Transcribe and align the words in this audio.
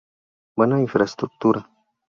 Buena 0.57 0.79
infraestructura. 0.79 1.69